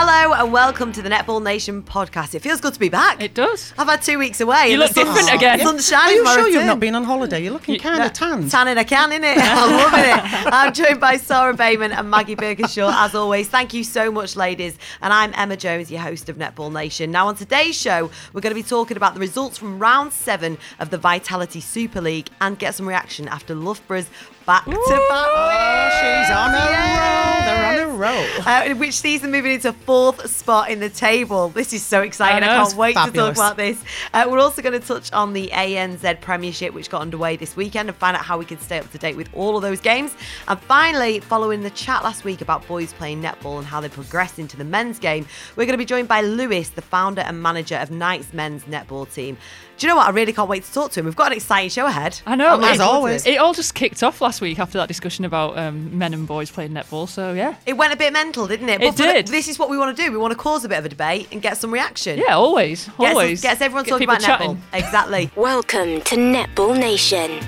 [0.00, 2.36] Hello and welcome to the Netball Nation podcast.
[2.36, 3.20] It feels good to be back.
[3.20, 3.74] It does.
[3.76, 4.70] I've had two weeks away.
[4.70, 5.58] You look different again.
[5.58, 6.14] Sun's Are shining.
[6.14, 7.42] you for my sure you've not been on holiday?
[7.42, 8.48] You're looking kind of tan.
[8.48, 9.34] Tanning I can, innit?
[9.38, 10.52] I'm loving it.
[10.54, 13.48] I'm joined by Sarah Bayman and Maggie Burgershaw, as always.
[13.48, 14.78] Thank you so much, ladies.
[15.02, 17.10] And I'm Emma Jones, your host of Netball Nation.
[17.10, 20.58] Now, on today's show, we're going to be talking about the results from round seven
[20.78, 24.08] of the Vitality Super League and get some reaction after Loughborough's
[24.48, 25.28] back to back.
[25.28, 27.44] Oh, she's on a roll.
[27.44, 28.46] They're on a roll.
[28.46, 31.50] Uh, which sees them moving into fourth spot in the table.
[31.50, 32.48] This is so exciting.
[32.48, 33.78] I, I can't wait to talk about this.
[34.14, 37.90] Uh, we're also going to touch on the ANZ Premiership, which got underway this weekend,
[37.90, 40.16] and find out how we can stay up to date with all of those games.
[40.48, 44.38] And finally, following the chat last week about boys playing netball and how they progressed
[44.38, 45.26] into the men's game,
[45.56, 49.12] we're going to be joined by Lewis, the founder and manager of Knights men's netball
[49.12, 49.36] team.
[49.78, 50.08] Do you know what?
[50.08, 51.06] I really can't wait to talk to him.
[51.06, 52.20] We've got an exciting show ahead.
[52.26, 52.48] I know.
[52.48, 53.26] I'm As forward to always.
[53.26, 53.34] it.
[53.34, 56.50] It all just kicked off last week after that discussion about um, men and boys
[56.50, 57.08] playing netball.
[57.08, 58.80] So yeah, It went a bit mental, didn't it?
[58.82, 59.28] It But for the- did.
[59.28, 60.10] this is what we want to do.
[60.10, 62.18] We want to cause a bit of a debate and get some reaction.
[62.18, 64.56] yeah, always, Gets, always gets everyone Get talking about chatting.
[64.56, 64.78] netball.
[64.84, 65.30] Exactly.
[65.36, 67.38] Welcome to Netball Nation.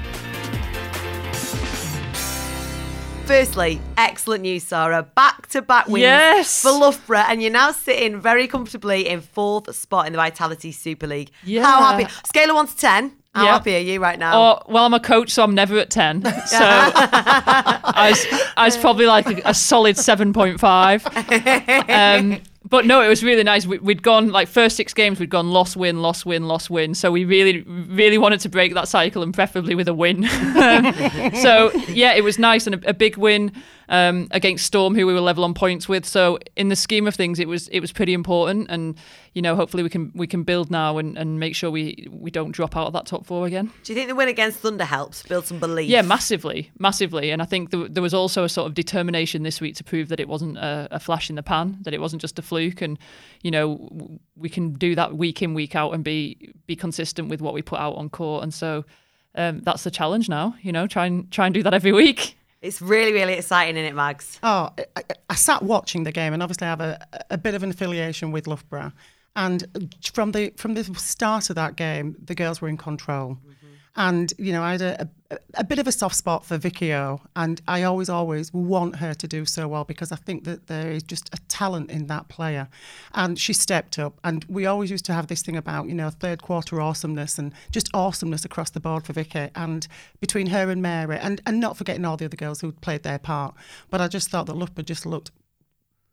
[3.31, 5.05] Firstly, excellent news, Sarah.
[5.05, 6.63] Back to back wins Yes.
[6.63, 11.07] for Loughborough, and you're now sitting very comfortably in fourth spot in the Vitality Super
[11.07, 11.31] League.
[11.45, 11.63] Yeah.
[11.65, 12.13] How happy?
[12.27, 13.13] Scale of one to ten.
[13.33, 14.33] How happy are you right now?
[14.35, 16.23] Oh, well, I'm a coach, so I'm never at 10.
[16.47, 20.59] So I, was, I was probably like a, a solid 7.5.
[21.89, 22.41] Um,
[22.71, 23.67] but no, it was really nice.
[23.67, 26.95] We, we'd gone, like, first six games, we'd gone loss, win, loss, win, loss, win.
[26.95, 30.29] So we really, really wanted to break that cycle and preferably with a win.
[31.41, 33.53] So, yeah, it was nice and a, a big win
[33.91, 36.07] um, against Storm, who we were level on points with.
[36.07, 38.69] So, in the scheme of things, it was it was pretty important.
[38.71, 38.97] And,
[39.35, 42.31] you know, hopefully we can we can build now and, and make sure we, we
[42.31, 43.71] don't drop out of that top four again.
[43.83, 45.91] Do you think the win against Thunder helps build some belief?
[45.91, 47.33] Yeah, massively, massively.
[47.33, 50.09] And I think there, there was also a sort of determination this week to prove
[50.09, 52.81] that it wasn't a, a flash in the pan, that it wasn't just a fluke.
[52.81, 52.97] And,
[53.43, 57.41] you know, we can do that week in, week out and be be consistent with
[57.41, 58.45] what we put out on court.
[58.45, 58.85] And so
[59.35, 62.37] um, that's the challenge now, you know, try and try and do that every week.
[62.63, 64.39] It's really, really exciting, isn't it, Mags?
[64.43, 67.63] Oh, I, I- sat watching the game, and obviously I have a, a bit of
[67.63, 68.93] an affiliation with Loughborough.
[69.37, 73.39] And from the from the start of that game, the girls were in control.
[73.97, 76.95] And you know, I had a, a, a bit of a soft spot for Vicky
[76.95, 80.69] O, and I always, always want her to do so well because I think that
[80.69, 82.69] there is just a talent in that player,
[83.15, 84.19] and she stepped up.
[84.23, 87.53] And we always used to have this thing about you know third quarter awesomeness and
[87.71, 89.89] just awesomeness across the board for Vicky, and
[90.21, 93.19] between her and Mary, and and not forgetting all the other girls who played their
[93.19, 93.55] part.
[93.91, 95.33] But I just thought that Loughborough just looked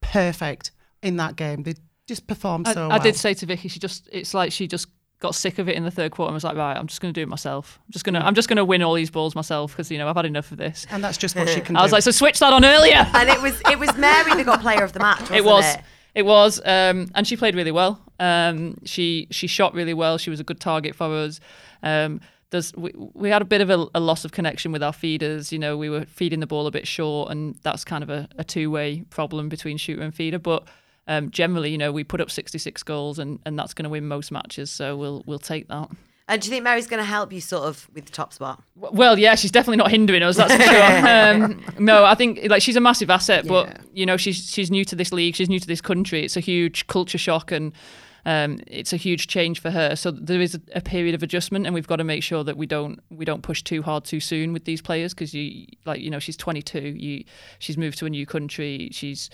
[0.02, 0.72] perfect
[1.02, 1.64] in that game.
[1.64, 1.76] They
[2.08, 3.00] just performed I, so I well.
[3.00, 4.88] did say to Vicky, she just, it's like she just
[5.20, 7.14] got sick of it in the third quarter and was like, right, I'm just going
[7.14, 7.80] to do it myself.
[7.88, 9.98] I'm just going to, I'm just going to win all these balls myself because, you
[9.98, 10.86] know, I've had enough of this.
[10.92, 13.06] and that's just what she can I was like, so switch that on earlier.
[13.14, 15.22] And it was it was Mary that got player of the match.
[15.22, 15.82] Wasn't it was It?
[16.14, 20.30] it was um, and she played really well um, she she shot really well she
[20.30, 21.40] was a good target for us
[21.84, 24.94] um, there's we, we had a bit of a, a loss of connection with our
[24.94, 28.10] feeders you know we were feeding the ball a bit short and that's kind of
[28.10, 30.64] a, a two-way problem between shooter and feeder but
[31.08, 34.08] um, generally you know we put up 66 goals and, and that's going to win
[34.08, 35.90] most matches so we'll we'll take that
[36.30, 38.62] And do you think Mary's going to help you sort of with the top spot?
[38.76, 40.36] well, yeah, she's definitely not hindering us.
[40.36, 40.78] That's for sure.
[41.08, 44.84] Um, no, I think like she's a massive asset, but you know she's she's new
[44.86, 45.36] to this league.
[45.36, 46.26] She's new to this country.
[46.26, 47.72] It's a huge culture shock and.
[48.26, 51.66] Um, it's a huge change for her, so there is a, a period of adjustment,
[51.66, 54.20] and we've got to make sure that we don't we don't push too hard too
[54.20, 57.24] soon with these players because you like you know she's 22, you
[57.60, 59.30] she's moved to a new country, she's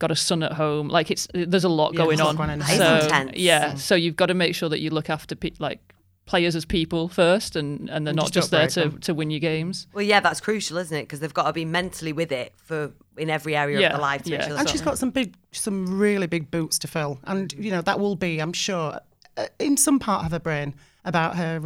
[0.00, 2.30] got a son at home, like it's there's a lot Yeah, going there's a lot
[2.30, 2.36] on.
[2.36, 2.58] going on.
[2.58, 3.36] That is So intense.
[3.36, 5.78] yeah, so you've got to make sure that you look after pe- like
[6.26, 9.00] players as people first, and and they're And not just just there to, them.
[9.00, 9.86] to win your games.
[9.94, 11.02] Well, yeah, that's crucial, isn't it?
[11.02, 13.98] Because they've got to be mentally with it for in every area of Yeah, their
[14.00, 14.56] life to yeah.
[14.58, 18.00] and she's got some big, some really big boots to fill, and you know that
[18.00, 18.98] will be, I'm sure,
[19.36, 20.74] uh, in some part of her brain
[21.04, 21.60] about her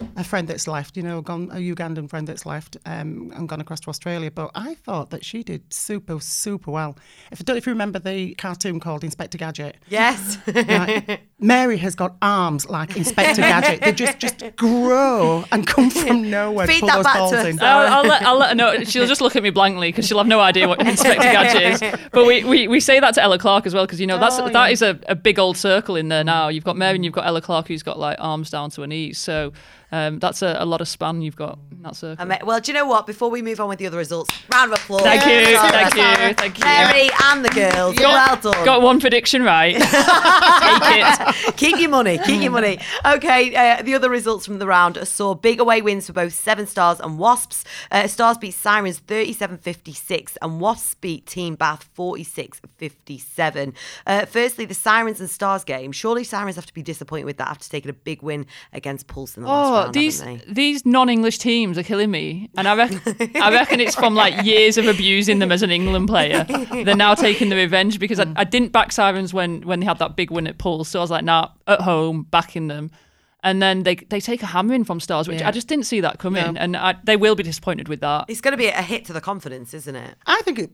[0.00, 3.48] uh, a friend that's left, you know, gone a Ugandan friend that's left um, and
[3.48, 4.30] gone across to Australia.
[4.30, 6.96] But I thought that she did super, super well.
[7.30, 9.76] If I don't know if you remember the cartoon called Inspector Gadget.
[9.88, 10.38] Yes.
[10.46, 11.20] Right?
[11.38, 13.80] Mary has got arms like Inspector Gadget.
[13.82, 16.66] They just just grow and come from nowhere.
[16.66, 17.58] to Feed pull that those back to balls her, in.
[17.58, 17.70] Sarah.
[17.70, 18.84] I'll, I'll, let, I'll let her know.
[18.84, 22.00] She'll just look at me blankly because she'll have no idea what Inspector Gadget is.
[22.12, 24.38] But we, we, we say that to Ella Clark as well because you know that's
[24.38, 24.68] Oh, that yeah.
[24.68, 26.48] is a, a big old circle in there now.
[26.48, 28.86] You've got Mary and you've got Ella Clark who's got like arms down to her
[28.86, 29.18] knees.
[29.18, 29.52] So
[29.90, 32.26] um, that's a, a lot of span you've got in that circle.
[32.44, 33.06] Well, do you know what?
[33.06, 35.02] Before we move on with the other results, round of applause.
[35.02, 36.64] Thank you, thank you, thank you.
[36.64, 37.96] Mary and the girls.
[37.96, 38.64] well done.
[38.64, 39.74] Got one prediction right.
[39.80, 39.82] Take
[41.52, 41.56] it.
[41.56, 42.18] keep your money.
[42.18, 42.78] Keep your money.
[43.04, 46.66] Okay, uh, the other results from the round saw big away wins for both Severn
[46.66, 47.64] Stars and Wasps.
[47.90, 53.74] Uh, Stars beat Sirens 37-56 and Wasps beat Team Bath 46-57.
[54.06, 55.92] Uh, firstly, the Sirens and Stars game.
[55.92, 59.36] Surely Sirens have to be disappointed with that after taking a big win against Pulse
[59.36, 63.00] in the last Round, these these non-English teams are killing me, and I reckon
[63.36, 66.44] I reckon it's from like years of abusing them as an England player.
[66.84, 68.34] They're now taking the revenge because I, mm.
[68.36, 71.02] I didn't back Sirens when when they had that big win at Pulse, so I
[71.02, 72.90] was like, nah, at home, backing them.
[73.44, 75.48] And then they they take a hammering from Stars, which Yeah.
[75.48, 76.60] I just didn't see that coming, No.
[76.60, 78.24] and I, they will be disappointed with that.
[78.28, 80.14] It's going to be a hit to the confidence, isn't it?
[80.26, 80.70] I think it,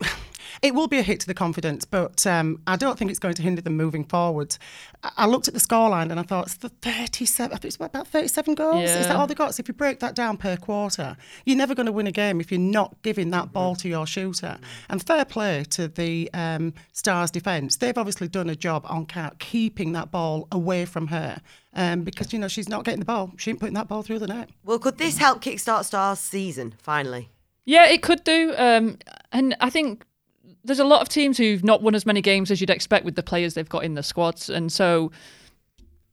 [0.63, 3.35] it will be a hit to the confidence, but um, I don't think it's going
[3.35, 4.57] to hinder them moving forward.
[5.03, 7.77] I, I looked at the scoreline and I thought it's the 37, I think it's
[7.77, 8.91] about 37 goals.
[8.91, 9.55] Is that all they got?
[9.55, 12.41] So if you break that down per quarter, you're never going to win a game
[12.41, 14.59] if you're not giving that ball to your shooter.
[14.89, 17.77] And fair play to the um, Stars defence.
[17.77, 21.41] They've obviously done a job on Kat keeping that ball away from her
[21.75, 23.33] um, because, you know, she's not getting the ball.
[23.37, 24.51] She ain't putting that ball through the net.
[24.65, 27.31] Well, could this help kickstart Stars' season finally?
[27.65, 28.55] Yeah, it could do.
[28.57, 28.99] Um,
[29.33, 30.05] and I think
[30.65, 33.15] there's a lot of teams who've not won as many games as you'd expect with
[33.15, 35.13] the players they've got in the squads, and so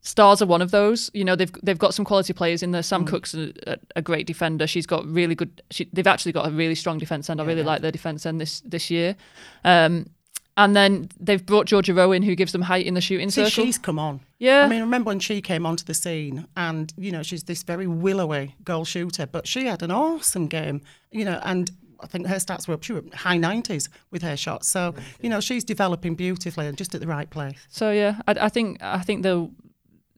[0.03, 1.12] Stars are one of those.
[1.13, 2.81] You know, they've they've got some quality players in there.
[2.81, 3.53] Sam Cook's a,
[3.95, 4.65] a- great defender.
[4.65, 5.62] She's got really good.
[5.69, 7.39] She, they've actually got a really strong defense end.
[7.39, 9.15] I really like their defense end this this year.
[9.63, 10.09] Um,
[10.57, 13.65] and then they've brought Georgia Rowan, who gives them height in the shooting See, circle.
[13.65, 14.21] she's come on.
[14.39, 14.63] Yeah.
[14.63, 17.88] I mean, remember when she came onto the scene and, you know, she's this very
[17.88, 20.81] willowy goal shooter, but she had an awesome game,
[21.12, 21.71] you know, and
[22.01, 24.68] I think her stats were up, she high 90s with her shots.
[24.68, 27.56] So, you know, she's developing beautifully and just at the right place.
[27.69, 29.51] So yeah, I, I think I think they'll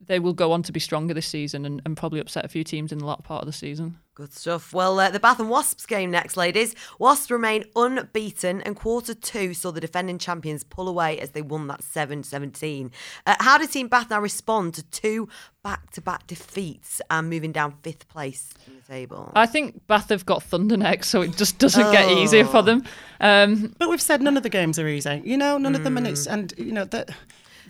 [0.05, 2.63] they will go on to be stronger this season and, and probably upset a few
[2.63, 3.97] teams in the latter part of the season.
[4.15, 4.73] Good stuff.
[4.73, 6.75] Well, uh, the Bath and Wasps game next, ladies.
[6.99, 11.65] Wasps remain unbeaten, and quarter two saw the defending champions pull away as they won
[11.65, 12.91] that 7 17.
[13.25, 15.27] Uh, how did Team Bath now respond to two
[15.63, 19.31] back to back defeats and moving down fifth place in the table?
[19.33, 22.83] I think Bath have got Thunder next, so it just doesn't get easier for them.
[23.19, 25.97] Um, But we've said none of the games are easy, you know, none of them,
[25.97, 27.09] and it's, and, you know, that.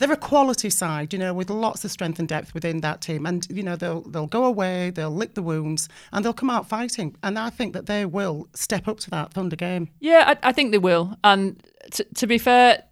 [0.03, 3.25] They're a quality side, you know, with lots of strength and depth within that team,
[3.25, 6.67] and you know they'll they'll go away, they'll lick the wounds, and they'll come out
[6.67, 7.15] fighting.
[7.23, 9.87] And I think that they will step up to that Thunder game.
[10.01, 11.17] yeah, I, I think they will.
[11.23, 12.83] And t- to be fair,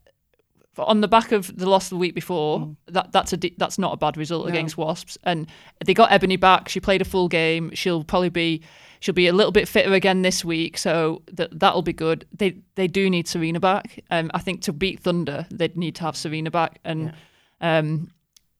[0.77, 2.75] on the back of the loss the week before, mm.
[2.87, 5.17] that that's a that's not a bad result against Wasps.
[5.23, 5.47] And
[5.85, 6.69] they got Eboni back.
[6.69, 7.71] She played a full game.
[7.73, 8.61] She'll probably be
[9.01, 12.25] she'll be a little bit fitter again this week, so that that'll be good.
[12.33, 13.99] They they do need Serena back.
[14.09, 17.11] Um, I think to beat Thunder, they'd need to have Serena back, and
[17.59, 18.11] um,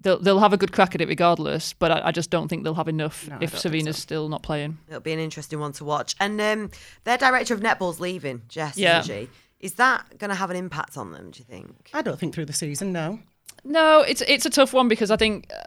[0.01, 1.71] they'll they'll have a good crack at it regardless.
[1.73, 4.27] But I, I just don't think they'll have enough No, if don't think Serena's still
[4.27, 4.77] not playing.
[4.89, 6.15] It'll be an interesting one to watch.
[6.19, 6.71] And um,
[7.05, 8.99] their director of netball's leaving, Jess, Yeah.
[8.99, 9.29] isn't she?
[9.59, 11.91] Is that going to have an impact on them, do you think?
[11.93, 13.19] I don't think through the season, no.
[13.63, 15.59] No, it's it's a tough one because I think uh,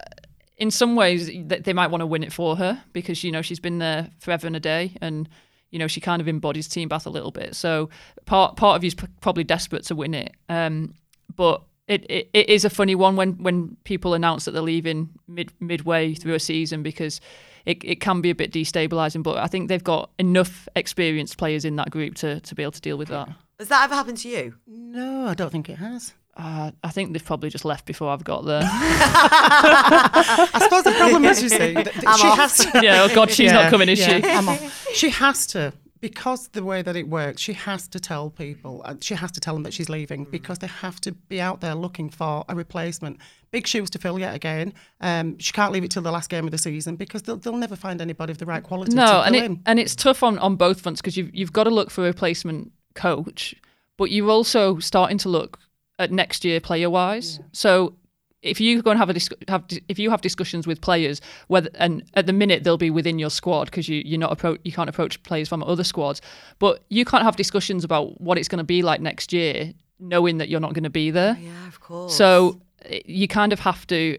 [0.57, 3.43] in some ways th- they might want to win it for her because you know
[3.43, 5.29] she's been there forever and a day and
[5.71, 7.55] you know she kind of embodies Team Bath a little bit.
[7.57, 7.91] So
[8.25, 10.35] part part of you's p- probably desperate to win it.
[10.49, 10.95] Um,
[11.37, 15.11] but it, it, it is a funny one when when people announce that they're leaving
[15.29, 17.21] mid midway through a season because
[17.67, 19.23] it, it can be a bit destabilizing.
[19.23, 22.73] But I think they've got enough experienced players in that group to, to be able
[22.73, 23.29] to deal with that.
[23.59, 24.55] Has that ever happened to you?
[24.67, 26.13] No, I don't think it has.
[26.37, 28.63] Uh, I think they've probably just left before I've got there.
[28.65, 32.37] I suppose the problem is, you see, that that I'm she off.
[32.39, 32.81] has to.
[32.83, 34.25] yeah, oh God, she's not coming, is yeah, she?
[34.31, 34.89] I'm off.
[34.95, 38.95] She has to, because the way that it works, she has to tell people, uh,
[39.01, 41.75] she has to tell them that she's leaving because they have to be out there
[41.75, 43.19] looking for a replacement.
[43.51, 44.73] Big shoes to fill yet again.
[45.01, 47.57] Um, she can't leave it till the last game of the season because they'll, they'll
[47.57, 49.63] never find anybody of the right quality to No, fill and it, in.
[49.67, 52.05] and it's tough on, on both fronts because you've you've got to look for a
[52.05, 53.55] replacement coach,
[53.97, 55.59] but you're also starting to look
[55.99, 57.41] at next year player wise.
[57.53, 57.95] So
[58.43, 61.21] if you go and have a dis- have di- if you have discussions with players,
[61.49, 64.59] whether and at the minute they'll be within your squad because you you're not appro-
[64.65, 66.21] you can't approach players from other squads,
[66.59, 70.39] but you can't have discussions about what it's going to be like next year, knowing
[70.39, 71.37] that you're not going to be there.
[71.41, 72.15] Yeah, of course.
[72.15, 74.19] So eh, you kind of have to,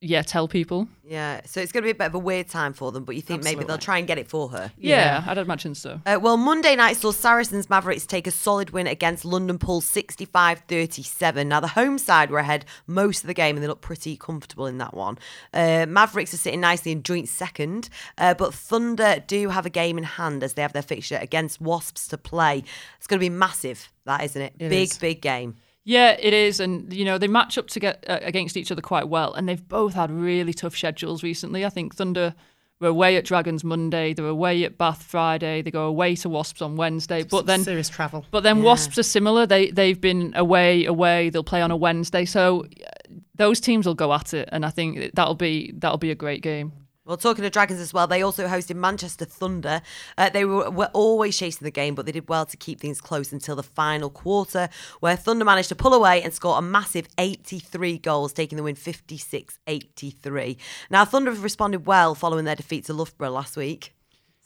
[0.00, 0.86] yeah, tell people.
[1.04, 3.16] yeah, so it's going to be a bit of a weird time for them, but
[3.16, 4.70] you think maybe they'll try and get it for her.
[4.78, 6.00] Yeah, I'd imagine so.
[6.06, 10.62] Uh, well, Monday night saw Saracens Mavericks take a solid win against London Pulse 65
[10.68, 11.48] 37.
[11.48, 14.66] Now, the home side were ahead most of the game and they looked pretty comfortable
[14.66, 15.18] in that one.
[15.52, 17.88] Uh, Mavericks are sitting nicely in joint second,
[18.18, 21.60] uh, but Thunder do have a game in hand as they have their fixture against
[21.60, 22.62] Wasps to play.
[22.98, 24.52] It's going to be massive, that isn't it?
[24.60, 24.98] It big, is.
[24.98, 25.56] big game.
[25.88, 28.82] Yeah, it is, and you know they match up to get uh, against each other
[28.82, 31.64] quite well, and they've both had really tough schedules recently.
[31.64, 32.34] I think Thunder
[32.78, 34.12] We're away at Dragons Monday.
[34.12, 35.62] They're away at Bath Friday.
[35.62, 37.22] They go away to Wasps on Wednesday.
[37.22, 38.26] But then serious travel.
[38.30, 39.46] but then Wasps are similar.
[39.46, 41.30] They they've been away, away.
[41.30, 44.70] They'll play on a Wednesday, so uh, those teams will go at it, and I
[44.70, 46.72] think that'll be that'll be a great game.
[47.08, 49.80] Well, talking to Dragons as well, they also hosted Manchester Thunder.
[50.18, 53.00] Uh, they were, were always chasing the game, but they did well to keep things
[53.00, 54.68] close until the final quarter,
[55.00, 58.74] where Thunder managed to pull away and score a massive 83 goals, taking the win
[58.74, 60.58] 56 83.
[60.90, 63.94] Now, Thunder have responded well following their defeat to Loughborough last week.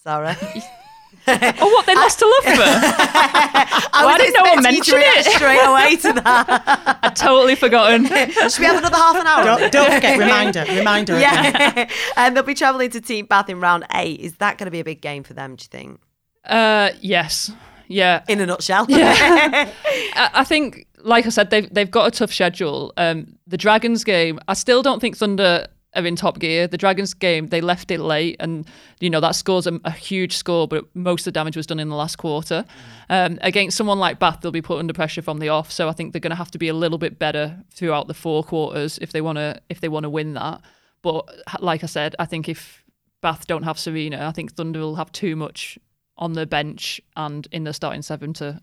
[0.00, 0.36] Sarah?
[1.26, 2.64] Oh, what they lost to Loughborough?
[2.66, 5.32] I Why didn't know one expecting you to mention react it?
[5.32, 6.98] straight away to that.
[7.02, 8.06] I'd totally forgotten.
[8.06, 9.44] Should we have another half an hour?
[9.44, 11.18] Don't, don't forget, reminder, reminder.
[11.18, 11.88] Yeah.
[12.16, 14.20] and they'll be travelling to Team Bath in round eight.
[14.20, 16.00] Is that going to be a big game for them, do you think?
[16.44, 17.52] Uh, yes,
[17.86, 18.24] yeah.
[18.28, 18.86] In a nutshell.
[18.90, 19.70] I,
[20.14, 22.92] I think, like I said, they've they've got a tough schedule.
[22.96, 26.66] Um, the Dragons game, I still don't think Thunder are in top gear.
[26.66, 28.66] The Dragons game, they left it late, and
[29.00, 31.80] you know that scores a, a huge score, but most of the damage was done
[31.80, 32.64] in the last quarter.
[33.08, 35.92] Um, against someone like Bath, they'll be put under pressure from the off, so I
[35.92, 38.98] think they're going to have to be a little bit better throughout the four quarters
[38.98, 40.60] if they want to if they want to win that.
[41.02, 41.28] But
[41.60, 42.84] like I said, I think if
[43.20, 45.78] Bath don't have Serena, I think Thunder will have too much
[46.16, 48.60] on the bench and in the starting seven to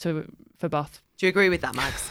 [0.00, 1.02] to for Bath.
[1.18, 2.10] Do you agree with that, Mags?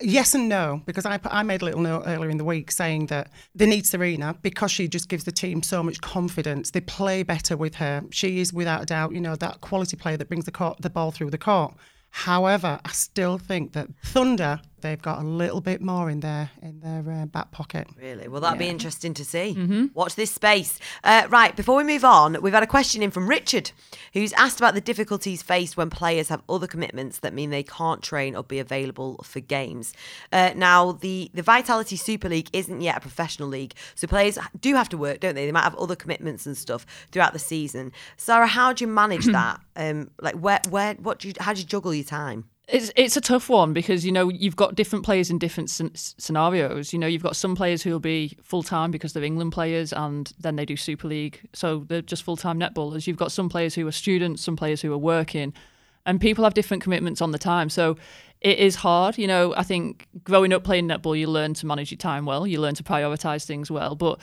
[0.00, 3.06] Yes and no, because I, I made a little note earlier in the week saying
[3.06, 6.72] that they need Serena because she just gives the team so much confidence.
[6.72, 8.02] They play better with her.
[8.10, 10.90] She is, without a doubt, you know, that quality player that brings the, court, the
[10.90, 11.74] ball through the court.
[12.10, 16.78] However, I still think that Thunder, they've got a little bit more in their in
[16.80, 17.88] their uh, back pocket.
[17.96, 18.28] Really?
[18.28, 19.88] Well, that'd be interesting to see.
[19.94, 20.78] Watch this space.
[21.02, 23.72] Uh, right, before we move on, we've had a question in from Richard,
[24.12, 28.02] who's asked about the difficulties faced when players have other commitments that mean they can't
[28.02, 29.94] train or be available for games.
[30.30, 34.74] Uh, now, the, the Vitality Super League isn't yet a professional league, so players do
[34.74, 35.46] have to work, don't they?
[35.46, 37.90] They might have other commitments and stuff throughout the season.
[38.18, 39.60] Sarah, how do you manage that?
[39.76, 42.44] Um, like, where, where, what do you, how do you juggle your time?
[42.66, 45.94] It's it's a tough one because you know you've got different players in different scen-
[45.94, 46.94] scenarios.
[46.94, 49.92] You know you've got some players who will be full time because they're England players
[49.92, 53.06] and then they do Super League, so they're just full time netballers.
[53.06, 55.52] You've got some players who are students, some players who are working,
[56.06, 57.68] and people have different commitments on the time.
[57.68, 57.98] So
[58.40, 59.18] it is hard.
[59.18, 62.46] You know I think growing up playing netball, you learn to manage your time well,
[62.46, 64.20] you learn to prioritize things well, but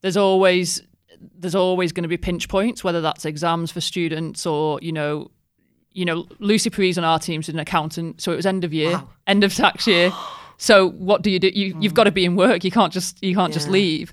[0.00, 0.82] there's always
[1.38, 5.30] there's always going to be pinch points, whether that's exams for students or you know
[5.94, 9.02] you know, Lucy Parize on our team's an accountant, so it was end of year,
[9.26, 10.12] end of tax year.
[10.56, 11.48] So what do you do?
[11.48, 12.62] You you've got to be in work.
[12.62, 14.12] You can't just you can't just leave.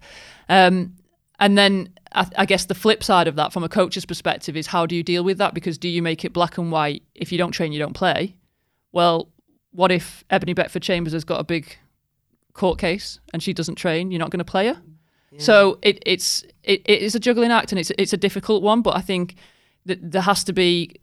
[0.49, 0.95] Um,
[1.39, 4.65] and then I, I guess the flip side of that, from a coach's perspective, is
[4.65, 5.53] how do you deal with that?
[5.53, 7.03] Because do you make it black and white?
[7.13, 8.35] If you don't train, you don't play.
[8.91, 9.29] Well,
[9.69, 11.77] what if Eboni Beckford Chambers has got a big
[12.53, 14.09] court case and she doesn't train?
[14.09, 14.81] You're not going to play her.
[15.37, 18.81] So it, it's it, it is a juggling act and it's it's a difficult one.
[18.81, 19.35] But I think
[19.85, 20.95] that there has to be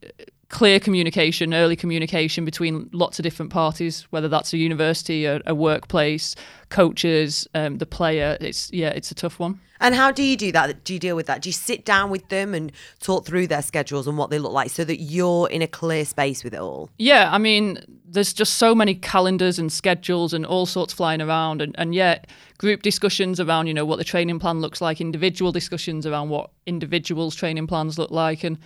[0.49, 5.55] clear communication, early communication between lots of different parties, whether that's a university, a, a
[5.55, 6.35] workplace,
[6.71, 8.37] coaches, um, the player.
[8.41, 9.61] It's yeah, it's a tough one.
[9.81, 10.83] And how do you do that?
[10.85, 11.43] Do you deal with that?
[11.43, 14.53] Do you sit down with them and talk through their schedules and what they look
[14.53, 16.91] like so that you're in a clear space with it all?
[16.99, 21.63] Yeah, I mean, there's just so many calendars and schedules and all sorts flying around,
[21.63, 25.53] and, and yet group discussions around, you know, what the training plan looks like, individual
[25.53, 28.59] discussions around what individuals' training plans look like, and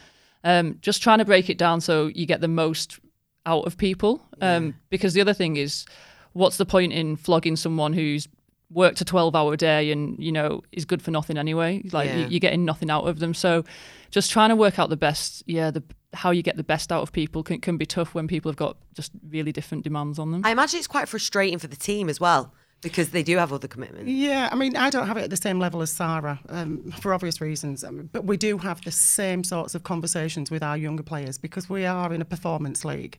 [0.45, 2.99] um, just trying to break it down so you get the most
[3.47, 4.23] out of people.
[4.41, 5.85] Um, because the other thing is,
[6.33, 8.29] what's the point in flogging someone who's
[8.71, 11.83] worked a 12 hour day and you know is good for nothing anyway?
[11.93, 12.17] Like Yeah.
[12.19, 13.35] you, you're getting nothing out of them.
[13.35, 13.65] So
[14.11, 15.83] just trying to work out the best yeah the
[16.15, 18.57] how you get the best out of people can, can be tough when people have
[18.57, 20.43] got just really different demands on them.
[20.45, 22.53] I imagine it's quite frustrating for the team as well
[22.83, 24.11] because they do have other commitments.
[24.11, 27.15] Yeah, I mean, I don't have it at the same level as Sarah um, for
[27.15, 31.03] obvious reasons, um, but we do have the same sorts of conversations with our younger
[31.03, 33.19] players because we are in a performance league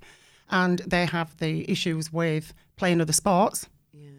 [0.50, 3.68] and they have the issues with playing other sports.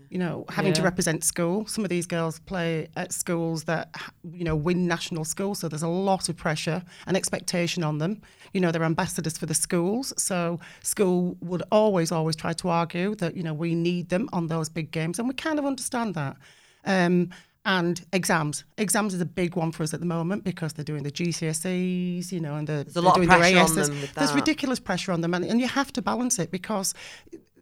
[0.09, 1.66] You know, having to represent school.
[1.66, 3.95] Some of these girls play at schools that,
[4.33, 5.59] you know, win national schools.
[5.59, 8.23] So there's a lot of pressure and expectation on them.
[8.52, 10.12] You know, they're ambassadors for the schools.
[10.16, 14.47] So school would always, always try to argue that, you know, we need them on
[14.47, 15.19] those big games.
[15.19, 16.37] And we kind of understand that.
[16.85, 17.31] Um,
[17.64, 18.64] and exams.
[18.76, 22.31] Exams is a big one for us at the moment because they're doing the GCSEs,
[22.31, 23.88] you know, and the, There's a lot of doing their pressure on ASs.
[23.88, 26.93] them There's ridiculous pressure on them, and, and you have to balance it because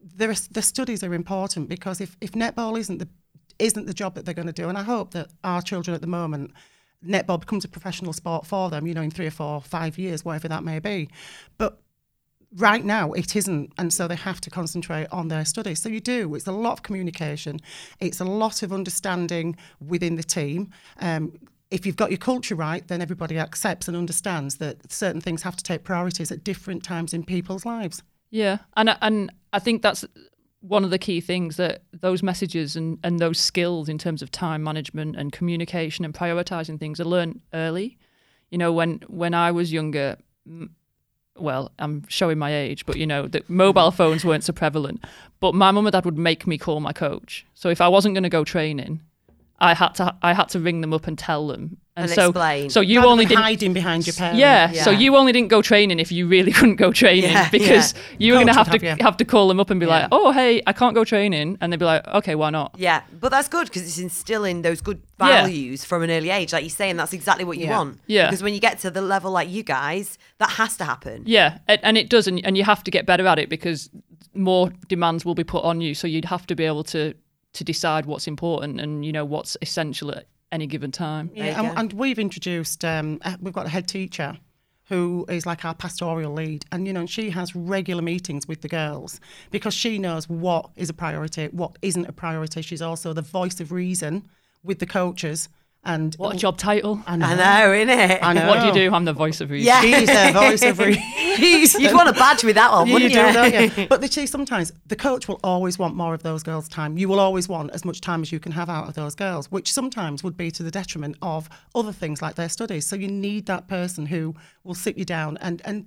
[0.02, 1.68] there the studies are important.
[1.68, 3.08] Because if, if netball isn't the
[3.58, 6.00] isn't the job that they're going to do, and I hope that our children at
[6.00, 6.52] the moment
[7.04, 10.24] netball becomes a professional sport for them, you know, in three or four, five years,
[10.24, 11.08] whatever that may be.
[11.58, 11.80] But
[12.56, 16.00] right now it isn't and so they have to concentrate on their studies so you
[16.00, 17.58] do it's a lot of communication
[17.98, 20.68] it's a lot of understanding within the team
[21.00, 21.32] um,
[21.72, 25.56] if you've got your culture right, then everybody accepts and understands that certain things have
[25.56, 28.02] to take priorities at different times in people's lives.
[28.32, 30.04] Yeah, and I- and I think that's
[30.60, 34.30] one of the key things that those messages and, and those skills in terms of
[34.30, 37.98] time management and communication and prioritizing things are learned early.
[38.50, 40.16] You know, when when I was younger,
[41.36, 43.94] well, I'm showing my age, but you know, that mobile mm.
[43.94, 45.04] phones weren't so prevalent.
[45.40, 47.44] But my mum and dad would make me call my coach.
[47.54, 49.02] So if I wasn't going to go training,
[49.58, 51.78] I had to I had to ring them up and tell them.
[51.94, 52.70] And so explain.
[52.70, 54.38] so you Rather only than didn't hiding behind your parents.
[54.40, 54.82] yeah, Yeah.
[54.82, 58.00] so you only didn't go training if you really couldn't go training Yeah, because yeah.
[58.18, 59.92] you were going to have to have have, to call them up and be Yeah.
[60.04, 63.02] like, "Oh, hey, I can't go training," and they'd be like, "Okay, why not?" Yeah,
[63.20, 65.42] but that's good because it's instilling those good Yeah.
[65.42, 66.54] values from an early age.
[66.54, 67.76] Like you're saying, that's exactly what you Yeah.
[67.78, 68.00] want.
[68.06, 68.26] Yeah.
[68.30, 71.24] Because when you get to the level like you guys, that has to happen.
[71.26, 73.90] Yeah, and, and it does, and, and you have to get better at it because
[74.34, 75.94] more demands will be put on you.
[75.94, 77.12] So you'd have to be able to
[77.52, 81.30] to decide what's important and you know what's essential at any given time.
[81.34, 84.36] Yeah, and, and we've introduced, um, uh, we've got a head teacher
[84.84, 86.66] who is like our pastoral lead.
[86.70, 90.90] And, you know, she has regular meetings with the girls because she knows what is
[90.90, 92.62] a priority, what isn't a priority.
[92.62, 94.28] She's also the voice of reason
[94.62, 95.48] with the coaches.
[95.84, 97.02] And What a job title!
[97.08, 97.26] I know.
[97.26, 98.18] I know, innit?
[98.22, 98.46] I know.
[98.48, 98.94] What do you do?
[98.94, 99.66] I'm the voice of reason.
[99.66, 99.80] Yeah.
[99.80, 100.78] She's the voice of
[101.40, 101.80] reason.
[101.80, 103.32] You'd want a badge with that one, you wouldn't do, you?
[103.32, 103.86] don't you?
[103.88, 106.96] But the, see, sometimes the coach will always want more of those girls' time.
[106.98, 109.50] You will always want as much time as you can have out of those girls,
[109.50, 112.86] which sometimes would be to the detriment of other things like their studies.
[112.86, 115.86] So you need that person who will sit you down and, and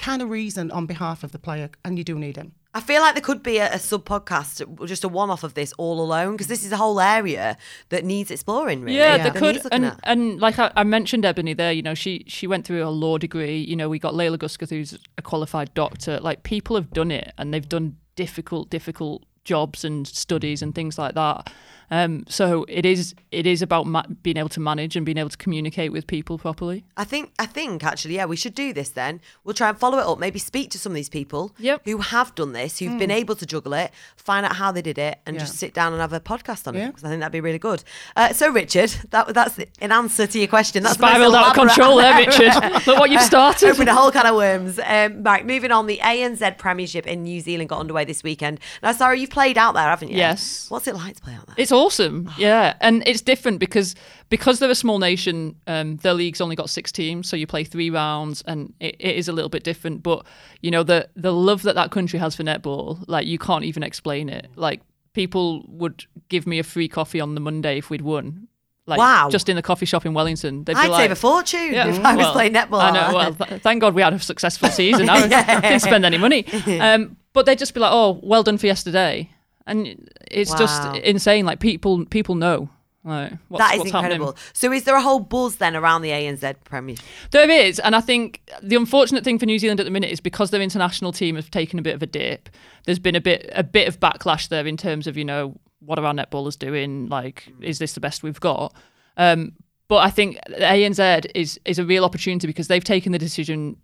[0.00, 2.52] kind of reason on behalf of the player, and you do need him.
[2.72, 5.54] I feel like there could be a, a sub podcast, just a one off of
[5.54, 7.56] this all alone, because this is a whole area
[7.88, 8.96] that needs exploring, really.
[8.96, 9.24] Yeah, Yeah.
[9.24, 10.00] they that could, and at.
[10.04, 11.72] and like I, I mentioned, Eboni there.
[11.72, 13.58] You know, she she went through a law degree.
[13.58, 16.20] You know, we got Layla Guscoth, who's a qualified doctor.
[16.20, 20.96] Like people have done it, and they've done difficult, difficult jobs and studies and things
[20.98, 21.52] like that.
[21.90, 25.28] Um, so it is it is about ma- being able to manage and being able
[25.30, 26.84] to communicate with people properly.
[26.96, 29.20] I think I think actually, yeah, we should do this then.
[29.44, 30.18] We'll try and follow it up.
[30.18, 31.82] Maybe speak to some of these people Yep.
[31.84, 34.98] who have done this, who've been able to juggle it, find out how they did
[34.98, 35.40] it, and Yeah.
[35.40, 36.86] just sit down and have a podcast on it.
[36.86, 37.82] Because I think that'd be really good.
[38.16, 40.82] Uh, so, Richard, that that's an answer to your question.
[40.82, 42.54] That's the Spiraled out of control there, Richard.
[42.86, 43.70] Look what you've started.
[43.70, 44.78] Opened a whole can of worms.
[44.84, 45.86] Um, right, moving on.
[45.86, 48.60] The ANZ Premiership in New Zealand got underway this weekend.
[48.82, 50.16] Now, Sarah, you've played out there, haven't you?
[50.18, 50.66] Yes.
[50.68, 51.54] What's it like to play out there?
[51.58, 53.94] It's awesome, yeah, and it's different because
[54.28, 55.56] because they're a small nation.
[55.66, 59.16] Um, their league's only got six teams, so you play three rounds, and it, it
[59.16, 60.02] is a little bit different.
[60.02, 60.24] But
[60.60, 63.82] you know the the love that that country has for netball, like you can't even
[63.82, 64.46] explain it.
[64.56, 64.80] Like
[65.12, 68.46] people would give me a free coffee on the Monday if we'd won.
[68.86, 69.28] Like Wow.
[69.30, 70.64] just in the coffee shop in Wellington.
[70.64, 72.80] They'd be I'd like, save a fortune Yeah, if I was well, playing netball.
[72.80, 73.14] I know.
[73.14, 75.08] Well, th- thank God we had a successful season.
[75.08, 75.28] I
[75.60, 76.44] didn't spend any money.
[76.80, 79.30] Um, but they'd just be like, "Oh, well done for yesterday,"
[79.66, 80.58] and it's Wow.
[80.58, 81.44] just insane.
[81.44, 82.68] Like people, people know.
[83.02, 84.26] Like, what's, that is incredible.
[84.26, 84.44] Happening.
[84.52, 87.04] So, is there a whole buzz then around the ANZ Premiership?
[87.30, 90.20] There is, and I think the unfortunate thing for New Zealand at the minute is
[90.20, 92.50] because their international team have taken a bit of a dip.
[92.84, 95.98] There's been a bit, a bit of backlash there in terms of you know what
[95.98, 97.08] are our netballers doing?
[97.08, 98.74] Like, is this the best we've got?
[99.16, 99.52] Um,
[99.88, 103.76] but I think the ANZ is is a real opportunity because they've taken the decision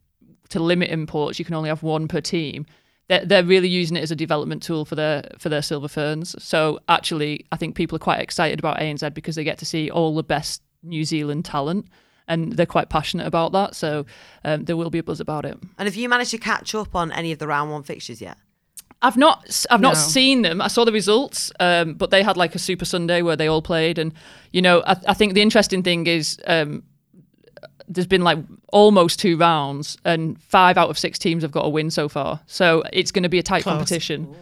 [0.51, 1.39] to limit imports.
[1.39, 2.67] You can only have one per team.
[3.09, 6.35] They're, they're really using it as a development tool for their for their silver ferns.
[6.42, 9.90] So actually, I think people are quite excited about ANZ because they get to see
[9.90, 11.87] all the best New Zealand talent,
[12.27, 13.77] and they're quite passionate about that.
[13.77, 14.07] So
[14.45, 15.57] um, there will be a buzz about it.
[15.79, 18.38] And have you managed to catch up on any of the round one fixtures yet?
[19.03, 20.01] I've not I've not No.
[20.01, 20.61] seen them.
[20.61, 23.62] I saw the results, um, but they had like a Super Sunday where they all
[23.62, 24.12] played, and
[24.53, 26.83] you know I, I think the interesting thing is um,
[27.88, 28.38] there's been like
[28.72, 32.40] almost two rounds, and five out of six teams have got a win so far.
[32.46, 33.75] So it's going to be a tight Close.
[33.75, 34.35] competition.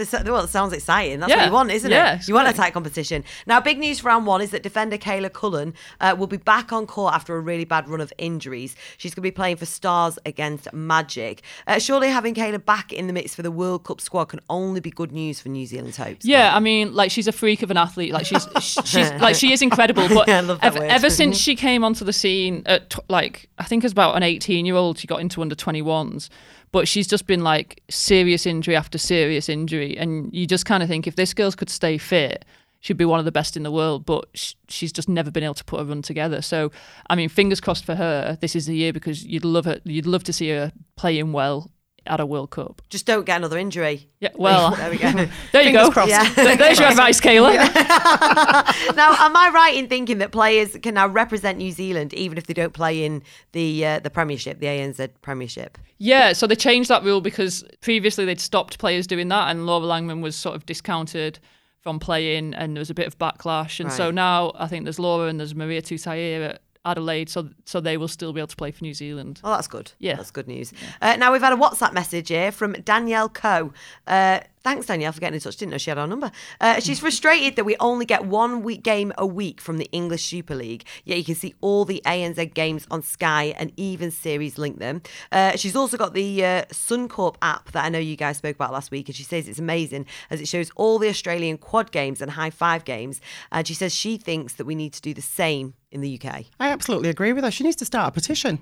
[0.00, 1.20] This, well, it sounds exciting.
[1.20, 1.36] That's Yeah.
[1.38, 2.26] what you want, isn't Yeah, it?
[2.26, 3.22] You want a tight competition.
[3.46, 6.72] Now, big news for round one is that defender Kayla Cullen uh, will be back
[6.72, 8.74] on court after a really bad run of injuries.
[8.96, 11.42] She's going to be playing for Stars against Magic.
[11.66, 14.80] Uh, surely having Kayla back in the mix for the World Cup squad can only
[14.80, 16.24] be good news for New Zealand's hopes.
[16.24, 18.12] Yeah, I mean, like she's a freak of an athlete.
[18.12, 18.48] Like she's
[18.84, 20.08] she's like she is incredible.
[20.08, 20.90] But I love that ev- word.
[20.90, 24.22] ever since she came onto the scene at tw- like I think as about an
[24.22, 26.28] 18 year old, she got into under 21s.
[26.72, 30.88] But she's just been like serious injury after serious injury, and you just kind of
[30.88, 32.44] think if this girl could stay fit,
[32.80, 34.06] she'd be one of the best in the world.
[34.06, 36.42] But sh- she's just never been able to put a run together.
[36.42, 36.70] So
[37.08, 38.38] I mean, fingers crossed for her.
[38.40, 39.80] This is the year because you'd love her.
[39.84, 41.70] You'd love to see her playing well
[42.06, 42.82] at a World Cup.
[42.88, 44.08] Just don't get another injury.
[44.20, 45.12] Yeah, well, There we go.
[45.52, 45.90] there you go.
[45.90, 46.10] crossed.
[46.10, 46.28] Yeah.
[46.34, 47.56] There- There's your advice, Kayla.
[48.96, 52.46] now, am I right in thinking that players can now represent New Zealand even if
[52.46, 55.78] they don't play in the uh, the Premiership, the ANZ Premiership?
[55.98, 59.86] Yeah, so they changed that rule because previously they'd stopped players doing that, and Laura
[59.86, 61.38] Langman was sort of discounted
[61.80, 63.80] from playing, and there was a bit of backlash.
[63.80, 67.80] And so now I think there's Laura and there's Maria Tutaia at Adelaide, so so
[67.80, 69.40] they will still be able to play for New Zealand.
[69.44, 69.92] Oh, that's good.
[69.98, 70.16] Yeah.
[70.16, 70.72] That's good news.
[71.02, 73.72] Uh, now, we've had a WhatsApp message here from Danielle Coe.
[74.06, 75.56] Uh, thanks, Danielle, for getting in touch.
[75.56, 76.30] Didn't know she had our number.
[76.60, 80.24] Uh, she's frustrated that we only get one week game a week from the English
[80.24, 84.58] Super League, yet you can see all the ANZ games on Sky and even series
[84.58, 85.02] link them.
[85.32, 88.72] Uh, she's also got the uh, Suncorp app that I know you guys spoke about
[88.72, 92.20] last week, and she says it's amazing as it shows all the Australian quad games
[92.20, 93.20] and high five games.
[93.52, 96.44] And she says she thinks that we need to do the same in the UK.
[96.58, 97.50] I absolutely agree with her.
[97.50, 98.60] She needs to start a petition.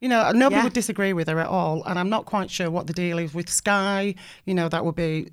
[0.00, 0.64] You know, nobody Yeah.
[0.64, 1.82] would disagree with her at all.
[1.84, 4.14] And I'm not quite sure what the deal is with Sky.
[4.46, 5.30] You know, that would be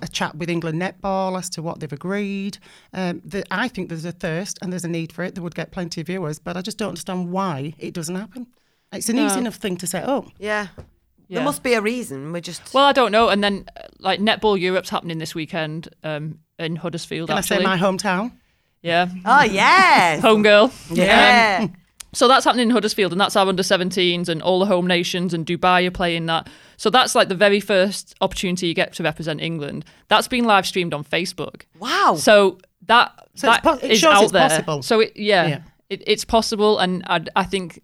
[0.00, 2.56] a chat with England Netball as to what they've agreed.
[2.94, 5.34] Um, the, I think there's a thirst and there's a need for it.
[5.34, 8.46] They would get plenty of viewers, but I just don't understand why it doesn't happen.
[8.92, 10.24] It's an easy enough thing to set up.
[10.38, 10.68] Yeah.
[11.28, 12.32] There must be a reason.
[12.32, 12.72] We're just.
[12.72, 13.28] Well, I don't know.
[13.28, 17.28] And then uh, like Netball Europe's happening this weekend um, in Huddersfield.
[17.28, 18.32] Can actually, I say my hometown?
[18.80, 20.22] yeah, Oh yes.
[20.28, 20.72] home girl.
[20.90, 21.66] Yeah.
[22.14, 25.34] So that's happening in Huddersfield, and that's our under 17s, and all the home nations
[25.34, 26.48] and Dubai are playing that.
[26.78, 29.84] So that's like the very first opportunity you get to represent England.
[30.08, 31.62] That's been live streamed on Facebook.
[31.78, 32.16] wow.
[32.18, 34.48] So that So that po- it is shows out it's there.
[34.48, 34.82] possible.
[34.82, 35.60] So it, yeah, Yeah.
[35.90, 37.82] It, it's possible, and I, I think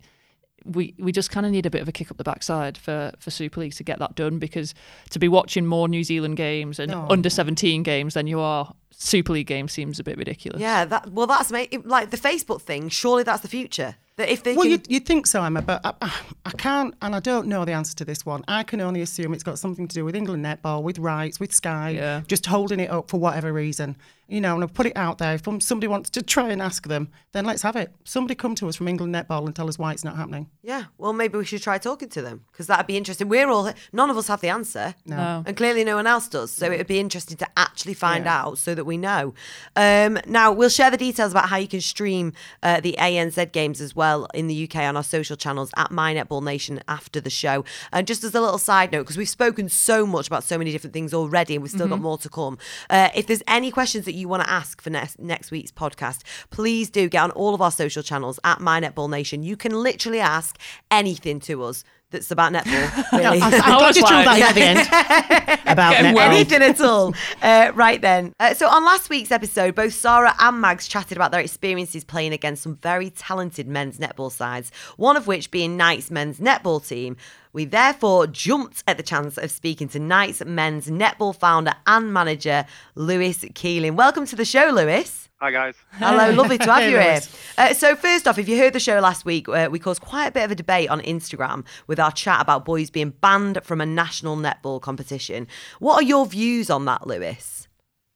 [0.66, 3.12] we we just kind of need a bit of a kick up the backside for
[3.18, 4.72] for Super League to get that done because
[5.10, 7.06] to be watching more New Zealand games and No.
[7.10, 10.60] under 17 games than you are Super League game seems a bit ridiculous.
[10.60, 10.84] yeah.
[10.84, 11.10] That.
[11.10, 12.88] Well, that's ma- like the Facebook thing.
[12.88, 13.96] Surely that's the future.
[14.16, 14.70] That if they Well, can.
[14.70, 16.12] you'd, you'd think so, Emma, but I, I-
[16.46, 18.44] I can't, and I don't know the answer to this one.
[18.46, 21.52] I can only assume it's got something to do with England netball, with rights, with
[21.52, 22.20] Sky, Yeah.
[22.28, 23.96] just holding it up for whatever reason.
[24.28, 25.34] You know, and I've put it out there.
[25.34, 27.92] If somebody wants to try and ask them, then let's have it.
[28.04, 30.48] Somebody come to us from England netball and tell us why it's not happening.
[30.62, 30.84] yeah.
[30.96, 33.28] Well, maybe we should try talking to them because that'd be interesting.
[33.28, 33.70] We're all.
[33.92, 34.94] None of us have the answer.
[35.04, 35.42] No.
[35.44, 36.52] And clearly no one else does.
[36.52, 38.42] So it would be interesting to actually find Yeah.
[38.44, 39.34] out so that we know.
[39.76, 43.80] Um, now, we'll share the details about how you can stream uh, the ANZ games
[43.80, 47.30] as well in the UK on our social channels at My Netball Nation after the
[47.30, 47.64] show.
[47.92, 50.72] And just as a little side note, because we've spoken so much about so many
[50.72, 52.58] different things already and we've still got more to come,
[52.90, 56.22] uh, if there's any questions that you want to ask for next, next week's podcast,
[56.50, 59.42] please do get on all of our social channels at My Netball Nation.
[59.42, 60.58] You can literally ask
[60.90, 61.84] anything to us
[62.14, 63.04] that's about netball.
[63.14, 63.40] Really.
[63.40, 66.20] I, I, I I was just drew that at the end about netball.
[66.20, 67.14] Anything at all.
[67.42, 68.32] Uh, right then.
[68.40, 72.32] Uh, so, on last week's episode, both Sarah and Mags chatted about their experiences playing
[72.32, 77.16] against some very talented men's netball sides, one of which being Knights men's netball team.
[77.52, 82.66] We therefore jumped at the chance of speaking to Knights men's netball founder and manager,
[82.96, 83.94] Lewis Keeling.
[83.96, 85.23] Welcome to the show, Lewis.
[85.44, 85.74] Hi guys.
[85.98, 87.20] Hello, lovely to have you here.
[87.58, 90.28] Uh, so, first off, if you heard the show last week, uh, we caused quite
[90.28, 93.82] a bit of a debate on Instagram with our chat about boys being banned from
[93.82, 95.46] a national netball competition.
[95.80, 97.68] What are your views on that, Lewis?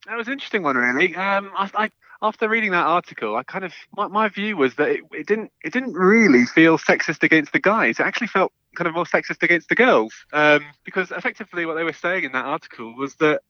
[0.06, 1.14] That was an interesting one, really.
[1.16, 1.90] Um, I, I,
[2.22, 5.52] after reading that article, I kind of my, my view was that it, it didn't
[5.62, 8.00] it didn't really feel sexist against the guys.
[8.00, 11.84] It actually felt kind of more sexist against the girls um, because effectively what they
[11.84, 13.42] were saying in that article was that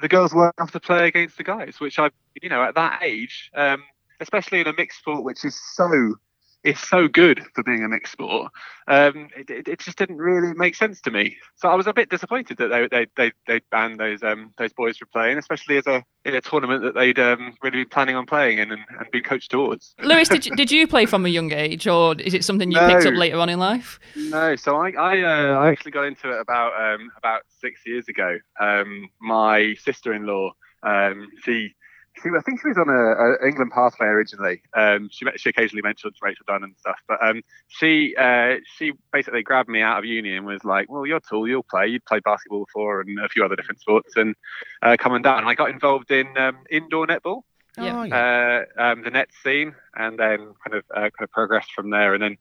[0.00, 2.10] the girls weren't have to play against the guys, which I
[2.42, 3.82] you know at that age, um,
[4.20, 6.16] especially in a mixed sport, which is so
[6.62, 8.52] it's so good for being a mixed sport.
[8.86, 11.36] Um, it, it, it just didn't really make sense to me.
[11.56, 14.72] So I was a bit disappointed that they they they, they banned those um, those
[14.72, 18.16] boys from playing, especially as a in a tournament that they'd um, really been planning
[18.16, 19.94] on playing in and, and been coached towards.
[20.02, 22.78] Lewis, did you, did you play from a young age, or is it something you
[22.78, 23.98] picked up later on in life?
[24.16, 28.08] No, so I I, uh, I actually got into it about um, about six years
[28.08, 28.38] ago.
[28.60, 31.74] Um, my sister-in-law, um, she.
[32.22, 34.62] She, I think she was on a, a England pathway originally.
[34.74, 39.42] Um, she she occasionally mentions Rachel Dunn and stuff, but um, she uh, she basically
[39.42, 41.86] grabbed me out of uni and was like, "Well, you're tall, you'll play.
[41.86, 44.34] You'd played basketball before and a few other different sports, and
[44.82, 47.42] uh, come on down." And I got involved in um, indoor netball
[47.78, 48.00] Yeah.
[48.00, 48.64] Oh, yeah.
[48.78, 52.14] uh, um, the net scene, and then kind of uh, kind of progressed from there.
[52.14, 52.36] And then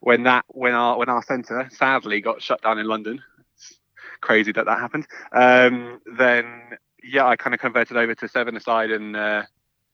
[0.00, 3.22] when that when our when our centre sadly got shut down in London,
[3.54, 3.78] it's
[4.20, 5.06] crazy that that happened.
[5.32, 9.42] Um, then yeah, I kind of converted over to seven aside and uh,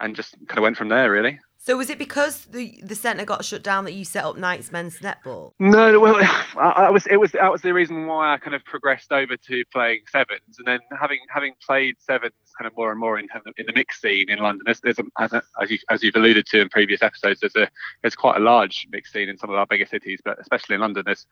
[0.00, 1.38] and just kind of went from there really.
[1.60, 4.72] So, was it because the the centre got shut down that you set up Knights
[4.72, 5.52] men's netball?
[5.58, 6.16] No, well,
[6.56, 9.36] I, I was it was that was the reason why I kind of progressed over
[9.36, 13.26] to playing sevens, and then having having played sevens kind of more and more in
[13.56, 14.62] in the mixed scene in London.
[14.64, 17.56] There's, there's a, as, a, as you as you've alluded to in previous episodes, there's
[17.56, 17.68] a
[18.02, 20.80] there's quite a large mixed scene in some of our bigger cities, but especially in
[20.80, 21.26] London, there's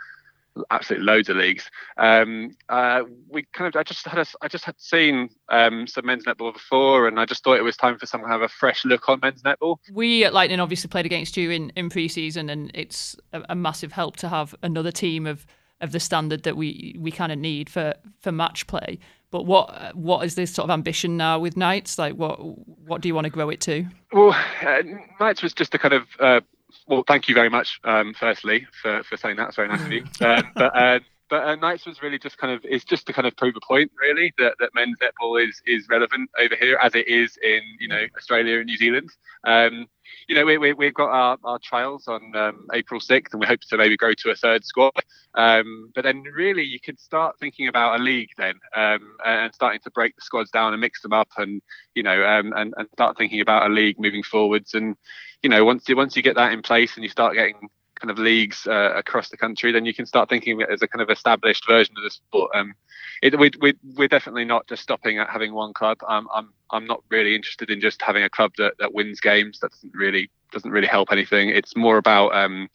[0.71, 1.71] absolutely loads of leagues.
[1.97, 6.07] Um, uh, we kind of I just had a, I just had seen um, some
[6.07, 8.49] men's netball before, and I just thought it was time for some kind of a
[8.49, 9.77] fresh look on men's netball.
[9.93, 13.93] We at Lightning obviously played against you in, in pre-season, and it's a, a massive
[13.93, 15.47] help to have another team of,
[15.81, 18.99] of the standard that we we kind of need for, for match play.
[19.31, 21.99] but what what is this sort of ambition now with Knights?
[21.99, 23.87] Like, what what do you want to grow it to?
[24.13, 24.83] Well, uh,
[25.21, 26.05] Knights was just a kind of.
[26.19, 26.41] Uh,
[26.87, 29.49] well, thank you very much, um, firstly, for, for saying that.
[29.49, 30.05] It's very nice of you.
[30.21, 33.27] Um, but uh, but uh, Knights was really just kind of it's just to kind
[33.27, 36.95] of prove a point, really, that, that men's netball is is relevant over here as
[36.95, 39.11] it is in you know Australia and New Zealand.
[39.45, 39.87] Um,
[40.29, 43.47] you know, we, we, we've got our, our trials on um, April 6th, and we
[43.47, 44.93] hope to maybe grow to a third squad.
[45.35, 49.81] Um, but then, really, you could start thinking about a league then, um, and starting
[49.85, 51.61] to break the squads down and mix them up, and
[51.95, 54.75] you know, um, and, and start thinking about a league moving forwards.
[54.75, 54.97] And
[55.43, 57.69] you know, once you once you get that in place, and you start getting
[58.01, 60.83] kind of leagues uh, across the country, then you can start thinking of it as
[60.83, 62.51] a kind of established version of the sport.
[62.55, 62.75] Um,
[63.23, 65.99] it, we, we, we're definitely not just stopping at having one club.
[66.07, 69.61] Um, I'm I'm not really interested in just having a club that, that wins games.
[69.61, 71.49] That doesn't really doesn't really help anything.
[71.49, 72.69] It's more about um,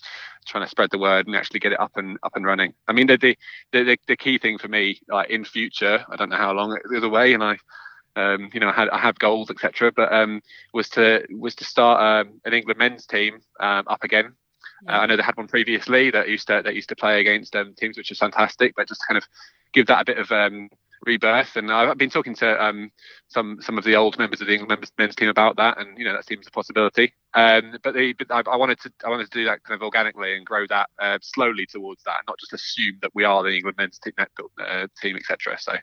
[0.45, 2.73] trying to spread the word and actually get it up and up and running.
[2.88, 3.38] I mean, the the
[3.71, 6.95] the, the key thing for me, like in future, I don't know how long it
[6.95, 7.57] is away, and I
[8.15, 9.91] um, you know, I, had, I have goals, etc.
[9.91, 10.41] But um,
[10.73, 14.34] was to was to start um, an England men's team um, up again.
[14.88, 17.56] Uh, I know they had one previously that used to that used to play against
[17.56, 18.74] um, teams, which is fantastic.
[18.76, 19.26] But just kind of
[19.74, 20.70] give that a bit of um,
[21.06, 21.56] rebirth.
[21.56, 22.92] And I've been talking to um,
[23.28, 26.06] some some of the old members of the England men's team about that, and you
[26.06, 27.14] know that seems a possibility.
[27.34, 29.84] Um, but, the, but I, I, wanted to I wanted to do that kind of
[29.84, 33.42] organically and grow that uh, slowly towards that, and not just assume that we are
[33.44, 35.58] the England men's team, uh, team etc.
[35.60, 35.74] So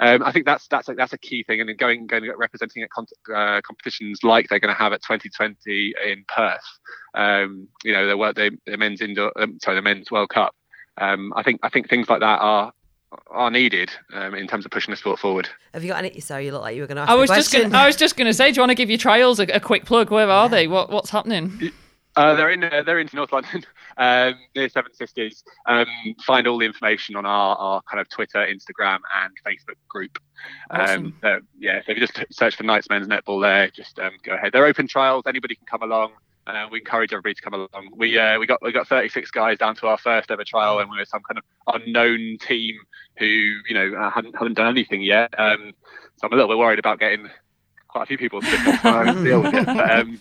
[0.00, 1.60] um, I think that's that's a, that's a key thing.
[1.60, 5.02] And then going going representing at con- uh, competitions like they're going to have at
[5.02, 6.60] 2020 in Perth,
[7.14, 10.54] um, you know, the, the, the men's indoor um, sorry the men's World Cup.
[10.96, 12.72] Um, I think I think things like that are
[13.28, 15.48] are needed um, in terms of pushing the sport forward.
[15.72, 16.20] Have you got any?
[16.20, 17.10] Sorry, you look like you were going to.
[17.10, 17.74] I was just going.
[17.74, 19.60] I was just going to say, do you want to give your trials a, a
[19.60, 20.10] quick plug?
[20.10, 20.66] Where are they?
[20.66, 21.72] What What's happening?
[22.16, 23.64] Uh, they're in uh, they're in North London,
[23.96, 25.42] um, near Seven Sisters.
[25.66, 25.86] Um,
[26.24, 30.18] find all the information on our, our kind of Twitter, Instagram, and Facebook group.
[30.70, 31.06] Awesome.
[31.06, 34.12] Um, uh, yeah, so if you just search for Knights Men's Netball there, just um,
[34.22, 34.52] go ahead.
[34.52, 35.24] They're open trials.
[35.26, 36.12] Anybody can come along.
[36.46, 37.90] Uh, we encourage everybody to come along.
[37.96, 40.90] We uh, we got we got 36 guys down to our first ever trial, and
[40.90, 41.44] we were some kind of
[41.80, 42.76] unknown team
[43.18, 45.32] who you know uh, hadn't hadn't done anything yet.
[45.38, 45.72] Um,
[46.16, 47.28] so I'm a little bit worried about getting
[47.88, 48.50] quite a few people to
[49.24, 49.66] deal with it.
[49.66, 50.20] But, um,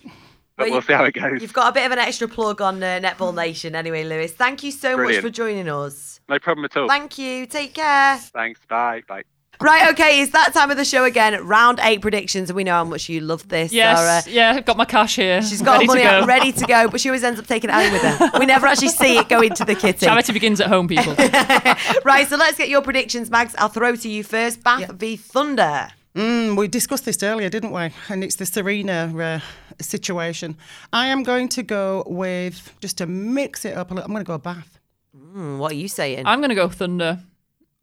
[0.56, 1.42] but we'll see how it goes.
[1.42, 4.32] You've got a bit of an extra plug on uh, Netball Nation anyway, Lewis.
[4.32, 5.24] Thank you so Brilliant.
[5.24, 6.22] much for joining us.
[6.30, 6.88] No problem at all.
[6.88, 7.46] Thank you.
[7.48, 8.18] Take care.
[8.18, 8.60] Thanks.
[8.70, 9.02] Bye.
[9.08, 9.24] Bye.
[9.64, 11.42] Right, okay, it's that time of the show again.
[11.48, 13.72] Round eight predictions, and we know how much you love this.
[13.72, 14.36] Yes, Sarah.
[14.36, 15.42] yeah, I've got my cash here.
[15.42, 16.14] She's got ready money to go.
[16.14, 18.32] out, ready to go, but she always ends up taking it home with her.
[18.40, 20.06] We never actually see it go into the kitty.
[20.06, 21.14] Charity begins at home, people.
[22.04, 23.56] right, so let's get your predictions, Mags.
[23.58, 24.62] I'll throw to you first.
[24.64, 24.92] Bath Yeah.
[24.92, 25.88] v Thunder.
[26.16, 27.90] Mm, we discussed this earlier, didn't we?
[28.10, 29.40] And it's the Serena uh,
[29.82, 30.58] situation.
[30.92, 34.26] I am going to go with, just to mix it up a little, I'm going
[34.26, 34.80] to go Bath.
[35.16, 36.24] Hmm, what are you saying?
[36.28, 37.20] I'm going to go Thunder.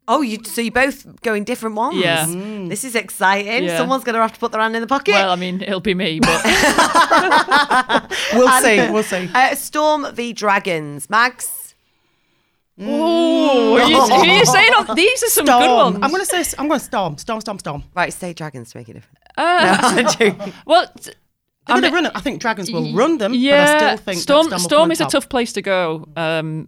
[0.07, 1.97] Oh, you so you're both going different ones.
[1.97, 2.25] Yeah.
[2.27, 3.63] This is exciting.
[3.65, 3.77] Yeah.
[3.77, 5.13] Someone's going to have to put their hand in the pocket.
[5.13, 6.43] Well, I mean, it'll be me, but
[8.33, 9.29] We'll And- see, we'll see.
[9.33, 11.09] Uh, Storm v Dragons.
[11.09, 11.75] Mags.
[12.79, 15.99] oh, are you, are you saying on, these are some good ones?
[16.01, 17.83] I'm going to say, I'm going to storm, storm, storm, storm.
[17.95, 19.17] Right, say Dragons to make it different.
[19.37, 21.11] Uh, well, t-
[21.67, 22.11] They're I'm gonna run it.
[22.15, 24.59] I think Dragons will run them, yeah, but I still think that Storm.
[24.59, 26.07] Storm come is a tough place to go.
[26.17, 26.67] Um,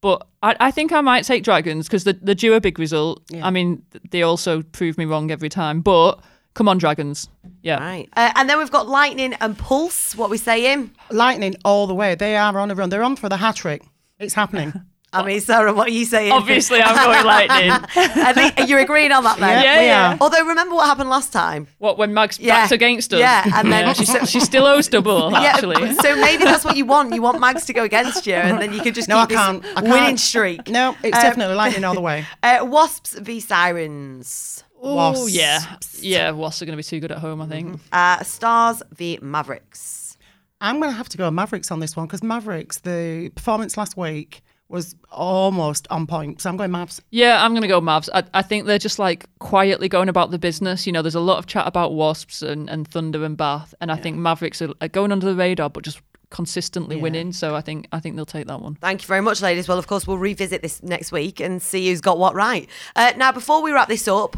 [0.00, 3.22] but I, I think I might take Dragons because the the due a big result.
[3.30, 3.46] Yeah.
[3.46, 5.80] I mean, they also prove me wrong every time.
[5.80, 6.20] But
[6.54, 7.28] come on, Dragons.
[7.62, 7.78] Yeah.
[7.78, 8.08] Right.
[8.16, 10.14] Uh, and then we've got Lightning and Pulse.
[10.16, 10.92] What we saying?
[11.10, 12.14] Lightning all the way.
[12.14, 12.90] They are on a run.
[12.90, 13.82] They're on for the hat trick.
[14.18, 14.72] It's happening.
[15.12, 16.32] I mean, Sarah, what are you saying?
[16.32, 17.70] Obviously, I'm going Lightning.
[17.96, 19.62] I think you're agreeing on that then.
[19.62, 20.12] Yeah, Yeah, yeah.
[20.14, 20.18] are.
[20.20, 21.68] Although remember what happened last time?
[21.78, 22.60] What when Mag's Yeah.
[22.60, 23.20] back's against us?
[23.20, 25.34] Yeah, and then- she, she still owes double.
[25.36, 27.14] Actually, so maybe that's what you want.
[27.14, 29.42] You want Mags to go against you, and then you can just No, keep I
[29.46, 29.62] can't.
[29.62, 29.92] this I can't.
[29.92, 30.68] winning streak.
[30.68, 32.26] No, it's Um, definitely Lightning all the way.
[32.42, 34.64] Uh, Wasps v Sirens.
[34.82, 35.32] oh Wasps.
[35.32, 35.60] yeah,
[36.00, 36.30] yeah.
[36.32, 37.40] Wasps are going to be too good at home.
[37.40, 37.80] I think.
[37.92, 40.16] Uh, Stars v Mavericks.
[40.60, 43.96] I'm going to have to go Mavericks on this one because Mavericks, the performance last
[43.96, 46.40] week was almost on point.
[46.40, 47.00] So I'm going Mavs.
[47.10, 48.08] Yeah, I'm going to go Mavs.
[48.12, 50.86] I, I think they're just like quietly going about the business.
[50.86, 53.92] You know, there's a lot of chat about Wasps and, and Thunder and Bath, and
[53.92, 56.00] I think Mavericks are, are going under the radar, but just
[56.30, 57.32] consistently winning.
[57.32, 58.74] So I think I think they'll take that one.
[58.76, 59.68] Thank you very much, ladies.
[59.68, 62.68] Well, of course, we'll revisit this next week and see who's got what right.
[62.96, 64.36] Uh, now, before we wrap this up,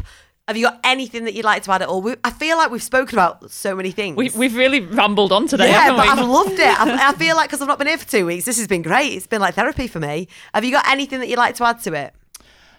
[0.49, 2.01] have you got anything that you'd like to add at all?
[2.01, 4.17] We, I feel like we've spoken about so many things.
[4.17, 6.09] We, we've really rambled on today, yeah, but we?
[6.09, 6.81] I've loved it.
[6.81, 8.81] I, I feel like because I've not been here for two weeks, this has been
[8.81, 9.13] great.
[9.13, 10.27] It's been like therapy for me.
[10.55, 12.15] Have you got anything that you'd like to add to it?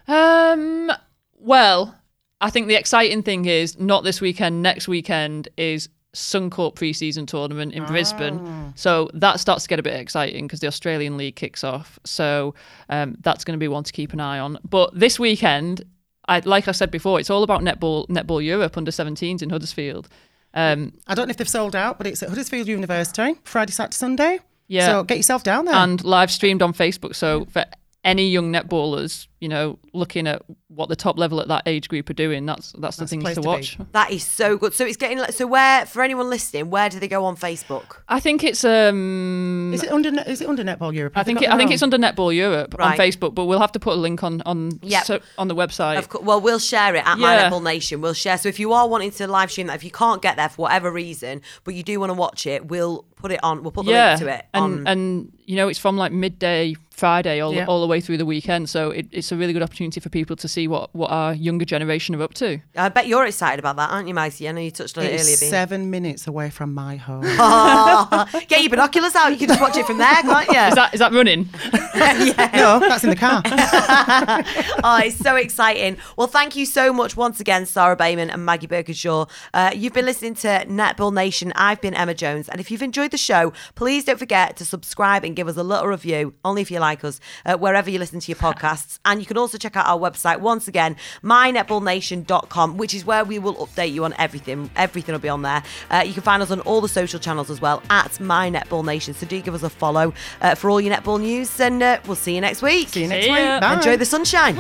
[0.08, 0.90] Um,
[1.38, 1.94] well,
[2.40, 4.64] I think the exciting thing is not this weekend.
[4.64, 9.94] Next weekend is Suncorp pre-season tournament in Brisbane, so that starts to get a bit
[9.94, 12.00] exciting because the Australian League kicks off.
[12.02, 12.56] So
[12.88, 14.58] um, that's going to be one to keep an eye on.
[14.68, 15.84] But this weekend,
[16.30, 20.08] I, like I said before, it's all about netball, netball Europe under 17s in Huddersfield.
[20.54, 23.94] Um, I don't know if they've sold out, but it's at Huddersfield University, Friday, Saturday,
[23.96, 24.38] Sunday.
[24.68, 24.86] Yeah.
[24.86, 25.74] So get yourself down there.
[25.74, 27.14] and live streamed on Facebook.
[27.16, 27.64] So for
[28.02, 32.08] any young netballers, you know, looking at what the top level at that age group
[32.08, 33.46] are doing, that's that's, the That's the things place to to be.
[33.48, 33.78] watch.
[33.92, 34.72] That is so good.
[34.72, 37.98] So it's getting like so where for anyone listening, where do they go on Facebook?
[38.08, 41.12] I think it's um is it under is it under Netball Europe?
[41.14, 42.92] I Have they think it, I think it's under Netball Europe Right.
[42.92, 45.04] on Facebook, but we'll have to put a link on on Yep.
[45.04, 45.98] so, on the website.
[45.98, 47.50] Of course, well, we'll share it at My Yeah.
[47.50, 48.00] Netball Nation.
[48.00, 48.38] We'll share.
[48.38, 50.62] So if you are wanting to live stream that, if you can't get there for
[50.62, 53.62] whatever reason, but you do want to watch it, we'll put it on.
[53.62, 54.46] We'll put the yeah, link to it.
[54.54, 57.64] and on, and you know it's from like midday Friday all, Yeah.
[57.66, 60.36] all the way through the weekend, so it, it's a really good opportunity for people
[60.36, 62.60] to see what what our younger generation are up to.
[62.76, 64.48] I bet you're excited about that, aren't you, Maisie?
[64.48, 65.36] I know you touched on it, It's earlier.
[65.40, 67.24] Being, seven minutes away from my home.
[67.42, 69.30] Oh, get your binoculars out.
[69.32, 70.58] You can just watch it from there, can't you?
[70.58, 71.48] Is that is that running?
[71.94, 73.42] no, that's in the car.
[74.84, 75.96] oh, it's so exciting.
[76.16, 79.28] Well, thank you so much once again, Sara Bayman and Maggie Birkenshaw.
[79.54, 81.52] Uh, you've been listening to Netball Nation.
[81.56, 82.48] I've been Emma Jones.
[82.48, 85.62] And if you've enjoyed the show, please don't forget to subscribe and give us a
[85.62, 88.98] little review, only if you like us, uh, wherever you listen to your podcasts.
[89.04, 93.38] And you can also check out our website once again, mynetballnation.com, which is where we
[93.38, 94.70] will update you on everything.
[94.76, 95.62] Everything will be on there.
[95.90, 98.84] Uh, you can find us on all the social channels as well at My Netball
[98.84, 99.14] Nation.
[99.14, 101.58] So do give us a follow uh, for all your netball news.
[101.60, 102.88] And uh, we'll see you next week.
[102.88, 103.40] See you next See week.
[103.40, 103.60] ya.
[103.60, 103.74] Bye.
[103.74, 104.56] Enjoy the sunshine.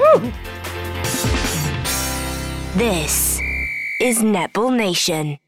[2.76, 3.40] This
[4.00, 5.38] is Netball Nation.